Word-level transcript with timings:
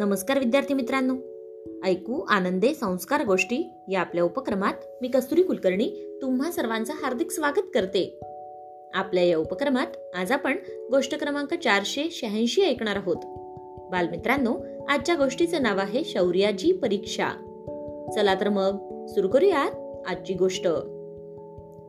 नमस्कार 0.00 0.38
विद्यार्थी 0.38 0.74
मित्रांनो. 0.74 1.14
ऐकू 1.84 2.24
आनंदे 2.28 2.74
संस्कार 2.74 3.24
गोष्टी 3.24 3.70
या 3.88 4.00
आपल्या 4.00 4.24
उपक्रमात 4.24 4.74
मी 5.02 5.08
कस्तुरी 5.08 5.42
कुलकर्णी 5.42 6.18
तुम्हा 6.22 6.52
सर्वांचं 6.52 6.92
हार्दिक 6.92 7.30
स्वागत 7.30 7.62
करते. 7.74 8.20
आपल्या 8.94 9.24
या 9.24 9.38
उपक्रमात 9.38 9.86
आज 10.14 10.32
आपण 10.32 10.56
गोष्ट 10.90 11.18
क्रमांक 11.18 11.54
चारशे 11.54 12.08
शहाऐंशी 12.10 12.62
ऐकणार 12.62 12.96
आहोत. 12.96 13.16
बालमित्रांनो 13.90 14.54
आजच्या 14.88 15.14
गोष्टीचं 15.14 15.62
नाव 15.62 15.78
आहे 15.78 16.04
शौर्याची 16.04 16.72
परीक्षा. 16.72 17.28
चला 18.14 18.34
तर 18.34 18.48
मग 18.48 19.06
सुरू 19.06 19.28
करूयात 19.28 20.04
आजची 20.06 20.34
गोष्ट. 20.34 20.68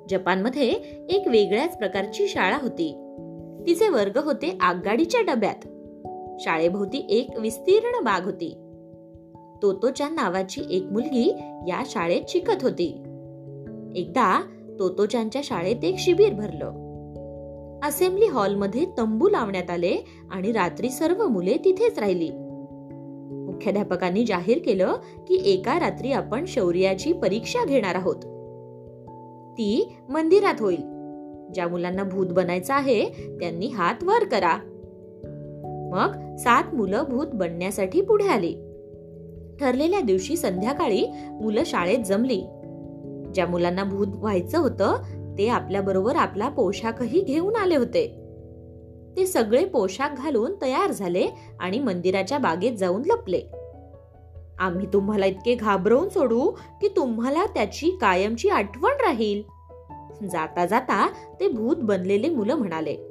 जपानमध्ये 0.10 0.70
एक 1.10 1.28
वेगळ्याच 1.28 1.78
प्रकारची 1.78 2.28
शाळा 2.28 2.58
होती. 2.62 2.92
तिचे 3.68 3.90
वर्ग 3.90 4.18
होते 4.18 4.58
आगगाडीच्या 4.62 5.22
डब्यात. 5.22 5.68
शाळेभोवती 6.42 7.08
एक 7.10 7.40
विस्तीर्ण 7.40 8.04
बाग 8.04 8.26
होती. 8.26 8.58
तोतोच्या 9.62 10.10
नावाची 10.10 10.62
एक 10.70 10.84
मुलगी 10.84 11.36
या 11.68 11.84
शाळेत 11.86 12.22
शिकत 12.28 12.64
होती. 12.64 12.88
एकदा 13.96 14.44
तोतोचांच्या 14.80 15.42
शाळेत 15.46 15.84
एक 15.84 15.96
शिबिर 15.98 16.34
भरलं. 16.34 16.92
असेंब्ली 17.84 18.26
हॉलमध्ये 18.26 18.86
तंबू 18.98 19.30
लावण्यात 19.30 19.70
आले 19.70 19.98
आणि 20.32 20.52
रात्री 20.52 20.90
सर्व 20.90 21.28
मुले 21.28 21.58
तिथेच 21.66 22.00
राहिली. 22.00 22.30
मुख्याध्यापकांनी 23.46 24.26
जाहीर 24.26 24.58
केलं 24.66 24.94
की 25.28 25.42
एका 25.46 25.80
रात्री 25.80 26.12
आपण 26.12 26.46
शौर्याची 26.48 27.14
परीक्षा 27.14 27.66
घेणार 27.66 27.96
आहोत. 27.96 28.16
ती 29.54 29.96
मंदिरात 30.10 30.56
होईल. 30.60 30.82
ज्या 31.54 31.68
मुलांना 31.68 32.04
भूत 32.04 32.28
बनायचं 32.28 32.74
आहे 32.74 33.10
त्यांनी 33.40 33.68
हात 33.68 34.04
वर 34.04 34.24
करा. 34.24 34.71
मग 35.92 36.36
सात 36.36 36.76
मुलं 36.76 37.04
भूत 37.10 37.28
बनण्यासाठी 37.34 38.02
पुढे 38.02 38.28
आली. 38.28 38.54
ठरलेल्या 39.60 40.02
दिवशी 40.02 40.36
संध्याकाळी 40.36 41.06
मुलं 41.42 41.62
शाळेत 41.66 42.00
जमली. 42.06 42.42
ज्या 43.34 43.48
मुलांना 43.48 43.84
भूत 43.84 44.08
व्हायचं 44.08 44.58
होतं 44.58 44.96
ते 45.38 45.48
आपल्या 45.48 45.82
बरोबर 45.82 46.16
आपला 46.16 46.50
पोशाखही 46.50 47.22
घेऊन 47.22 47.56
आले 47.56 47.76
होते. 47.76 48.18
ते 49.18 49.26
सगळे 49.26 49.66
पोशाख 49.66 50.10
घालून 50.18 50.52
तयार 50.62 50.92
झाले 50.92 51.28
आणि 51.60 51.80
मंदिराच्या 51.80 52.38
बागेत 52.38 52.72
जाऊन 52.72 53.02
लपले. 53.06 53.42
आम्ही 54.60 54.88
तुम्हाला 54.94 55.26
इतके 55.26 55.56
घाबरवून 55.56 56.10
सोडू 56.10 56.52
की 56.82 56.88
तुम्हाला 56.96 57.46
त्याची 57.46 57.90
कायमची 57.90 58.50
आठवण 58.50 58.92
राहील. 58.92 59.42
जाता 60.28 60.66
जाता 60.66 61.10
ते 61.40 61.48
भूत 61.48 61.76
बनलेले 61.76 62.30
मुलं 62.30 62.56
म्हणाले. 62.56 63.11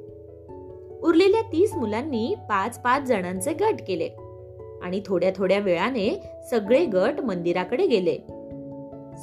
उरलेल्या 1.03 1.41
तीस 1.41 1.73
मुलांनी 1.73 2.35
पाच 2.49 2.81
पाच 2.81 3.03
जणांचे 3.03 3.53
गट 3.53 3.81
केले. 3.87 4.09
आणि 4.81 5.01
थोड्या 5.05 5.31
थोड्या 5.35 5.59
वेळाने 5.59 6.21
सगळे 6.49 6.85
गट 6.85 7.21
मंदिराकडे 7.21 7.87
गेले. 7.87 8.17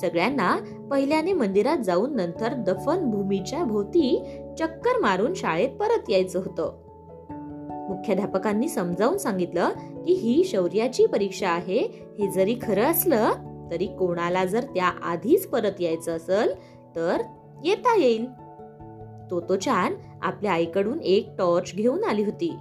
सगळ्यांना 0.01 0.57
पहिल्याने 0.91 1.33
मंदिरात 1.33 1.79
जाऊन 1.79 2.17
नंतर 2.17 2.53
दफन 2.53 3.11
भूमीच्या 3.11 3.65
भोवती 3.65 4.25
चक्कर 4.59 4.99
मारून 4.99 5.35
शाळेत 5.35 5.69
परत 5.69 6.11
यायचं 6.11 6.39
होतं. 6.39 6.73
मुख्याध्यापकांनी 7.89 8.69
समजावून 8.69 9.19
सांगितलं 9.19 9.69
की 10.07 10.13
ही 10.13 10.45
शौर्याची 10.45 11.07
परीक्षा 11.07 11.49
आहे 11.49 11.79
हे 12.19 12.31
जरी 12.31 12.55
खरं 12.63 12.83
असलं 12.83 13.31
तरी 13.71 13.87
कोणाला 13.87 14.45
जर 14.45 14.61
त्या 14.61 14.87
आधीच 14.87 15.47
परत 15.47 15.81
यायचं 15.81 16.17
असेल 16.17 16.55
तर 16.97 17.21
येता 17.65 18.01
येईल. 18.01 18.27
तो 19.31 19.41
तो 19.41 19.57
छान 19.65 19.95
आपल्या 20.23 20.53
आईकडून 20.53 21.01
एक 21.01 21.31
टॉर्च 21.39 21.75
घेऊन 21.75 22.05
आली 22.05 22.25
होती. 22.25 22.57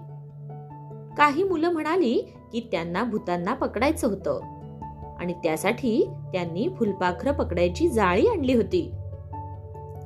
काही 1.18 1.44
मुलं 1.44 1.70
म्हणाली 1.70 2.14
की 2.52 2.70
त्यांना 2.72 3.04
भूतांना 3.04 3.54
पकडायचं 3.54 4.08
होतं. 4.08 4.40
आणि 5.20 5.34
त्यासाठी 5.34 6.10
त्यांनी 6.34 6.70
फुलपाखरं 6.80 7.32
पकडायची 7.32 7.90
जाळी 7.90 8.28
आणली 8.28 8.54
होती. 8.54 8.92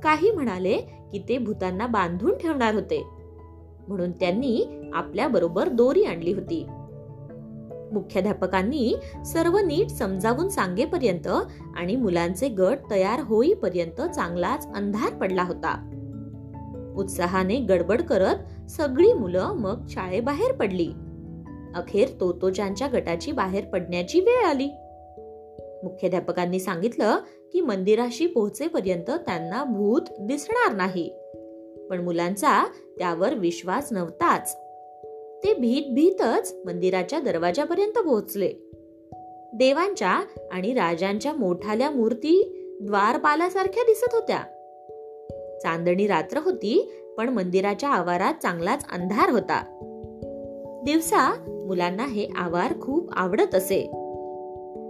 काही 0.04 0.32
म्हणाले 0.32 0.78
की 1.12 1.26
ते 1.30 1.38
भूतांना 1.38 1.88
बांधून 1.88 2.38
ठेवणार 2.38 2.74
होते. 2.74 3.06
म्हणून 3.88 4.12
त्यांनी 4.12 4.82
आपल्या 4.94 5.28
बरोबर 5.28 5.70
दोरी 5.70 6.04
आणली 6.04 6.34
होती. 6.34 6.66
मुख्याध्यापकांनी 7.94 8.96
सर्व 9.26 9.58
नीट 9.58 9.90
समजावून 9.90 10.50
सांगेपर्यंत 10.50 11.28
आणि 11.76 11.96
मुलांचे 11.96 12.48
गट 12.48 12.78
तयार 12.92 13.20
होईपर्यंत 13.20 14.02
चांगलाच 14.02 14.74
अंधार 14.76 15.14
पडला 15.14 15.44
होता. 15.44 15.91
उत्साहाने 16.98 17.56
गडबड 17.56 18.02
करत 18.02 18.70
सगळी 18.70 19.14
मुलं 19.14 19.54
मग 19.54 19.86
शाळेबाहेर 19.90 20.52
पडली. 20.52 20.90
अखेर 21.76 22.08
तोतोजांच्या 22.20 22.88
गटाची 22.94 23.32
बाहेर 23.32 23.66
पडण्याची 23.66 24.20
वेळ 24.20 24.46
आली. 24.46 24.70
मुख्याध्यापकांनी 25.84 26.60
सांगितलं 26.60 27.18
की 27.54 27.62
मंदिराशी 27.62 28.28
पोहोचेपर्यंत 28.28 29.12
त्यांना 29.12 29.64
भूत 29.64 30.02
दिसणार 30.20 30.76
नाही. 30.76 31.14
पण 31.90 32.02
मुलांचा 32.02 32.68
त्यावर 32.98 33.34
विश्वास 33.34 33.94
नव्हताच. 33.94 34.58
ते 35.44 35.54
भीत 35.54 35.94
भीतच 35.94 36.56
मंदिराच्या 36.66 37.20
दरवाजापर्यंत 37.20 37.98
पोहोचले. 38.00 38.54
देवांच्या 39.54 40.22
आणि 40.52 40.74
राजांच्या 40.74 41.34
मोठाल्या 41.34 41.90
मूर्ती 41.90 42.58
द्वारपालासारख्या 42.82 43.84
दिसत 43.84 44.16
होत्या. 44.16 44.40
चांदणी 45.64 46.08
रात्र 46.08 46.40
होती 46.46 46.92
पण 47.18 47.30
मंदिराच्या 47.30 47.90
आवारात 47.90 48.34
चांगलाच 48.42 48.86
अंधार 48.92 49.30
होता. 49.30 49.78
दिवसा 50.86 51.34
मुलांना 51.68 52.06
हे 52.06 52.28
आवार 52.36 52.74
खूप 52.82 53.10
आवडत 53.14 53.56
असे. 53.56 53.82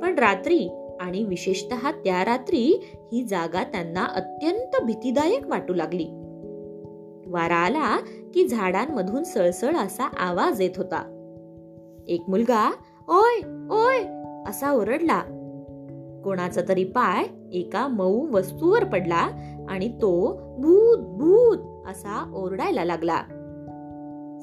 पण 0.01 0.15
रात्री 0.17 0.67
आणि 1.01 1.23
विशेषत 1.23 1.73
त्या 1.73 2.25
रात्री 2.25 2.81
ही 3.11 3.23
जागा 3.23 3.63
त्यांना 3.63 4.05
अत्यंत 4.05 4.83
भीतीदायक 4.85 5.47
वाटू 5.47 5.73
लागली. 5.73 6.07
वारा 7.27 7.55
आला 7.55 7.97
की 8.33 8.47
झाडांमधून 8.47 9.23
सळसळ 9.23 9.75
असा 9.75 10.03
आवाज 10.03 10.61
येत 10.61 10.77
होता. 10.77 11.17
एक 12.07 12.21
मुलगा 12.27 12.71
ओय 13.07 13.41
ओय 13.69 13.97
असा 14.49 14.71
ओरडला. 14.71 15.21
कोणाचा 16.23 16.61
तरी 16.69 16.83
पाय 16.83 17.23
एका 17.51 17.88
मऊ 17.88 18.28
वस्तूवर 18.28 18.84
पडला 18.84 19.29
आणि 19.69 19.88
तो 19.88 20.39
भूत 20.57 20.97
भूत 20.97 21.57
असा 21.88 22.31
ओरडायला 22.35 22.85
लागला. 22.85 23.22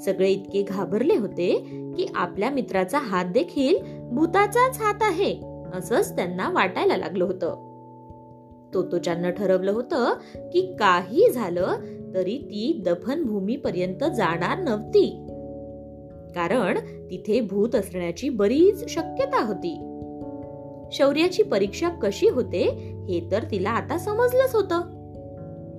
सगळे 0.05 0.29
इतके 0.29 0.63
घाबरले 0.63 1.17
होते 1.17 1.55
की 1.97 2.07
आपल्या 2.15 2.51
मित्राचा 2.51 2.99
हात 2.99 3.25
देखील 3.25 3.77
भूताचाच 4.11 4.79
हात 4.81 4.99
आहे 5.01 5.41
असंच 5.75 6.17
त्यांना 6.17 6.51
वाटायला 6.51 6.97
लागलं 6.97 7.25
होतं. 7.25 7.69
तोतोच्यानं 8.75 9.31
ठरवलं 9.31 9.71
होतं 9.71 10.13
की 10.37 10.77
काही 10.81 11.31
झालं 11.35 11.75
तरी 12.15 12.39
ती 12.39 12.83
दफनभूमीपर्यंत 12.87 14.05
जाणार 14.05 14.59
नव्हती. 14.59 15.27
कारण 16.35 16.79
तिथे 17.11 17.41
भूत 17.41 17.75
असण्याची 17.75 18.29
बरीच 18.29 18.89
शक्यता 18.89 19.47
होती. 19.47 19.95
शौर्याची 20.93 21.43
परीक्षा 21.43 21.89
कशी 21.89 22.29
होते 22.29 22.95
हे 23.09 23.29
तर 23.33 23.45
तिला 23.51 23.71
आता 23.71 23.99
समजलंच 23.99 24.55
होतं. 24.55 24.81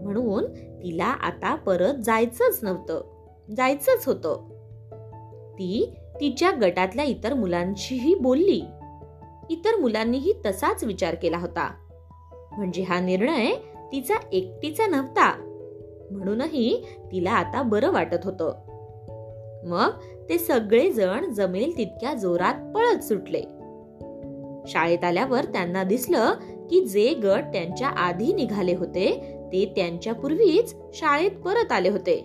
म्हणून 0.03 0.45
तिला 0.53 1.05
आता 1.05 1.55
परत 1.55 1.93
जायचंच 1.93 2.59
नव्हतं. 2.63 3.01
जायचंच 3.57 4.03
होतं. 4.05 4.49
ती 5.53 5.93
तिच्या 6.21 6.51
गटातल्या 6.61 7.05
इतर 7.05 7.33
मुलांशीही 7.33 8.15
बोलली. 8.15 8.61
इतर 9.49 9.79
मुलांनीही 9.79 10.33
तसाच 10.45 10.83
विचार 10.83 11.15
केला 11.15 11.37
होता. 11.37 11.73
म्हणजे 12.57 12.83
हा 12.83 12.99
निर्णय 12.99 13.51
तिचा 13.91 14.13
एकटीचा 14.31 14.87
नव्हता. 14.87 15.45
म्हणूनही 16.11 16.85
तिला 17.11 17.31
आता 17.31 17.61
बरं 17.61 17.91
वाटत 17.91 18.17
होतं. 18.23 18.53
मग 19.65 19.89
ते 20.29 20.37
सगळेजण 20.37 21.33
जमेल 21.33 21.77
तितक्या 21.77 22.13
जोरात 22.13 22.73
पळत 22.75 22.99
सुटले. 22.99 23.41
शाळेत 24.67 25.03
आल्यावर 25.03 25.45
त्यांना 25.45 25.83
दिसलं 25.83 26.33
की 26.69 26.85
जे 26.85 27.13
गट 27.13 27.43
त्यांच्या 27.53 27.87
आधी 27.87 28.33
निघाले 28.33 28.75
होते 28.75 29.35
ते 29.51 29.73
त्यांच्या 29.75 30.13
पूर्वीच 30.13 30.75
शाळेत 30.93 31.31
परत 31.31 31.71
आले 31.71 31.89
होते. 31.89 32.23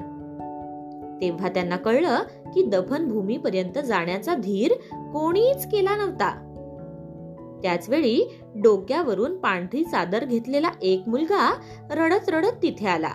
तेव्हा 1.21 1.49
त्यांना 1.49 1.77
कळलं 1.77 2.19
की 2.55 2.63
दफन 2.63 3.09
भूमीपर्यंत 3.09 3.79
जाण्याचा 3.79 4.35
धीर 4.35 4.73
कोणीच 4.93 5.67
केला 5.67 5.97
नव्हता. 5.97 6.51
त्याच 7.63 7.89
वेळी 7.89 8.39
डोक्यावरून 8.55 9.39
पांढरी 9.39 9.85
चादर 9.85 10.25
घेतलेला 10.25 10.71
एक 10.83 11.03
मुलगा 11.07 11.55
रडत 11.91 12.29
रडत 12.29 12.63
तिथे 12.63 12.87
आला. 12.87 13.11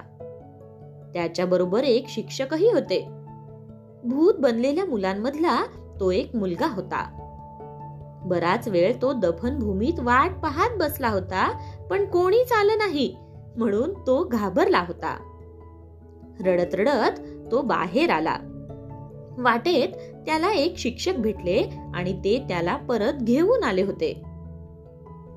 त्याच्याबरोबर 1.13 1.83
एक 1.83 2.05
शिक्षकही 2.07 2.71
होते. 2.71 3.07
भूत 4.03 4.33
बनलेल्या 4.39 4.85
मुलांमधला 4.85 5.63
तो 5.99 6.11
एक 6.11 6.35
मुलगा 6.35 6.67
होता. 6.67 7.18
बराच 8.25 8.67
वेळ 8.67 8.93
तो 9.01 9.13
दफनभूमीत 9.13 9.99
वाट 9.99 10.31
पाहत 10.43 10.69
बसला 10.77 11.09
होता 11.09 11.57
पण 11.89 12.05
कोणीच 12.05 12.51
आलं 12.51 12.77
नाही 12.77 13.15
म्हणून 13.57 13.93
तो 13.93 14.23
घाबरला 14.23 14.83
होता. 14.87 15.17
रडत 16.45 16.75
रडत 16.75 17.19
तो 17.51 17.61
बाहेर 17.61 18.09
आला. 18.09 18.37
वाटेत 19.37 19.87
त्याला 20.25 20.51
एक 20.51 20.77
शिक्षक 20.77 21.11
भेटले 21.11 21.63
आणि 21.95 22.13
ते 22.13 22.43
त्याला 22.47 22.75
परत 22.75 23.13
घेऊन 23.13 23.63
आले 23.63 23.81
होते. 23.81 24.13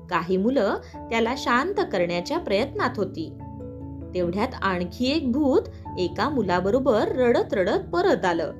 काही 0.09 0.37
मुलं 0.37 0.75
त्याला 0.95 1.33
शांत 1.37 1.73
करण्याच्या 1.73 2.37
प्रयत्नात 2.37 2.89
होती. 2.97 3.37
तेवढ्यात 4.13 4.47
आणखी 4.61 5.11
एक 5.11 5.31
भूत 5.31 5.61
एका 5.97 6.29
मुलाबरोबर 6.29 7.07
रडत 7.07 7.53
रडत 7.53 7.89
परत 7.93 8.25
आलं. 8.25 8.51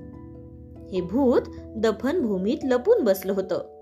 हे 0.93 1.01
भूत 1.01 1.41
दफनभूमीत 1.77 2.57
लपून 2.63 3.03
बसलं 3.03 3.33
होतं. 3.33 3.72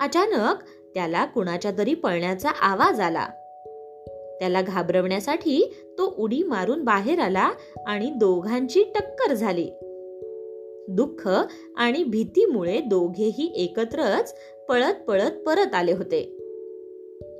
अचानक 0.00 0.62
त्याला 0.94 1.24
कुणाच्या 1.24 1.70
तरी 1.78 1.94
पळण्याचा 1.94 2.50
आवाज 2.50 3.00
आला. 3.00 3.26
त्याला 4.40 4.62
घाबरवण्यासाठी 4.62 5.74
तो 5.98 6.14
उडी 6.18 6.42
मारून 6.42 6.84
बाहेर 6.84 7.18
आला 7.18 7.50
आणि 7.86 8.10
दोघांची 8.10 8.82
टक्कर 8.82 9.34
झाली. 9.34 9.70
दुःख 10.88 11.28
आणि 11.76 12.04
भीतीमुळे 12.04 12.80
दोघेही 12.80 13.52
एकत्रच 13.56 14.34
पळत 14.68 14.94
पळत 15.08 15.30
परत 15.30 15.74
आले 15.74 15.92
होते. 15.92 16.38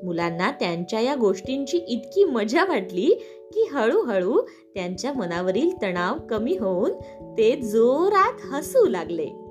मुलांना 0.04 0.50
त्यांच्या 0.50 1.00
या 1.00 1.14
गोष्टींची 1.14 1.76
इतकी 1.76 2.24
मजा 2.24 2.64
वाटली 2.64 3.10
की 3.54 3.68
हळूहळू 3.72 4.40
त्यांच्या 4.74 5.12
मनावरील 5.12 5.70
तणाव 5.82 6.14
कमी 6.30 6.56
होऊन 6.56 6.92
ते 7.38 7.56
जोरात 7.56 8.54
हसू 8.54 8.88
लागले. 8.88 9.41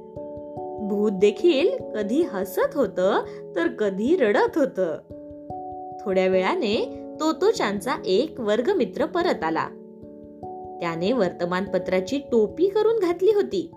भूत 0.81 1.11
देखील 1.11 1.91
कधी 1.95 2.21
हसत 2.21 2.75
होत 2.75 2.99
तर 3.55 3.67
कधी 3.67 4.15
रडत 4.15 4.57
होत. 4.57 4.79
थोड्या 6.05 6.27
वेळाने 6.27 7.01
तोतोचांचा 7.19 7.95
एक 8.05 8.39
वर्गमित्र 8.39 9.05
परत 9.05 9.43
आला. 9.43 9.67
त्याने 10.81 11.11
वर्तमानपत्राची 11.11 12.17
टोपी 12.17 12.67
करून 12.67 12.99
घातली 12.99 13.31
होती. 13.35 13.71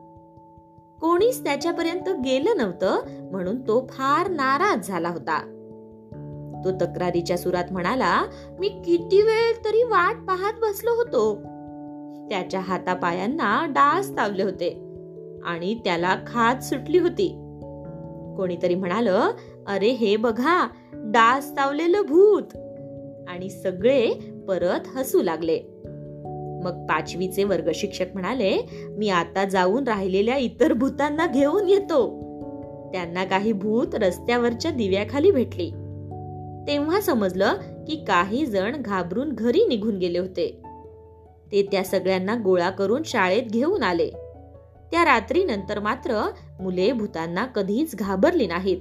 कोणीच 1.00 1.44
त्याच्यापर्यंत 1.44 2.08
गेलं 2.08 2.56
नव्हतं 2.56 2.98
म्हणून 3.30 3.60
तो 3.60 3.86
फार 3.90 4.30
नाराज 4.30 4.88
झाला 4.88 5.08
होता. 5.08 5.50
तो 6.64 6.70
तक्रारीच्या 6.70 7.38
सुरात 7.38 7.64
म्हणाला 7.70 8.22
मी 8.58 8.68
किती 8.68 9.22
वेळ 9.22 9.64
तरी 9.64 9.82
वाट 9.82 10.16
पाहत 10.26 10.52
बसलो 10.62 10.90
होतो. 10.90 11.34
त्याच्या 12.28 12.60
हातापायांना 12.60 13.66
डास 13.66 14.10
तावले 14.10 14.42
होते. 14.42 14.94
आणि 15.44 15.75
त्याला 15.75 16.17
खात 16.26 16.64
सुटली 16.64 16.99
होती. 16.99 17.29
कोणीतरी 18.37 18.75
म्हणाल 18.75 19.08
अरे 19.67 19.88
हे 19.88 20.17
बघा 20.17 20.69
डास 20.93 21.50
तावलेलं 21.50 22.02
भूत. 22.02 22.56
आणि 23.29 23.50
सगळे 23.50 24.11
परत 24.49 24.81
हसू 24.96 25.23
लागले. 25.23 25.61
मग 26.64 26.87
पाचवीचे 26.87 27.44
वर्ग 27.44 27.70
शिक्षक 27.75 28.05
म्हणाले 28.12 28.58
मी 28.88 29.08
आता 29.08 29.44
जाऊन 29.44 29.85
राहिलेल्या 29.85 30.37
इतर 30.37 30.73
भूतांना 30.73 31.26
घेऊन 31.26 31.69
येतो. 31.69 32.25
त्यांना 32.93 33.25
काही 33.25 33.52
भूत 33.52 33.87
रस्त्यावरच्या 33.94 34.70
दिव्याखाली 34.70 35.31
भेटली. 35.31 35.70
तेव्हा 36.69 37.00
समजलं 37.00 37.55
की 37.88 38.05
काही 38.08 38.47
जण 38.47 38.76
घाबरून 38.76 39.32
घरी 39.32 39.67
निघून 39.69 39.97
गेले 39.97 40.19
होते. 40.19 40.62
ते 41.52 41.62
त्या 41.62 41.85
सगळ्यांना 41.85 42.37
गोळा 42.44 42.70
करून 42.70 43.02
शाळेत 43.05 43.43
घेऊन 43.43 43.82
आले. 43.82 44.11
त्या 44.90 45.04
रात्रीनंतर 45.04 45.78
मात्र 45.78 46.31
मुले 46.60 46.92
भूतांना 46.92 47.46
कधीच 47.46 47.96
घाबरली 47.96 48.46
नाहीत. 48.46 48.78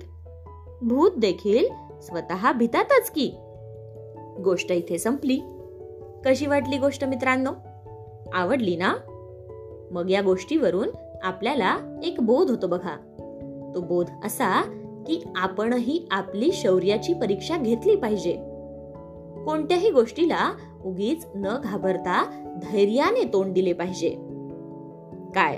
भूत 0.81 1.11
देखील 1.17 1.65
स्वतः 2.01 2.51
भितातच 2.51 3.09
की. 3.09 3.31
गोष्ट 4.44 4.71
इथे 4.71 4.97
संपली. 4.97 5.39
कशी 6.25 6.45
वाटली 6.45 6.77
गोष्ट 6.77 7.05
मित्रांनो? 7.05 7.51
आवडली 8.33 8.75
ना? 8.75 8.95
मग 9.91 10.09
या 10.09 10.21
गोष्टीवरून 10.21 10.89
आपल्याला 11.23 12.00
एक 12.03 12.21
बोध 12.21 12.49
होतो 12.49 12.67
बघा. 12.67 12.95
तो 13.75 13.81
बोध 13.81 14.09
असा 14.25 14.61
की 15.07 15.23
आपणही 15.35 16.07
आपली 16.11 16.51
शौर्याची 16.53 17.13
परीक्षा 17.13 17.57
घेतली 17.57 17.95
पाहिजे. 17.95 18.33
कोणत्याही 19.45 19.89
गोष्टीला 19.89 20.51
उगीच 20.85 21.27
न 21.35 21.61
घाबरता 21.63 22.29
धैर्याने 22.61 23.23
तोंड 23.33 23.53
दिले 23.53 23.73
पाहिजे. 23.73 24.09
काय? 25.35 25.57